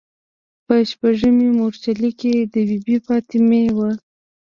په 0.65 0.75
شپږمې 0.89 1.47
مورچلې 1.57 2.11
کې 2.19 2.33
د 2.53 2.55
بي 2.67 2.77
بي 2.85 2.97
فاطمې 3.07 3.63
و. 3.75 3.77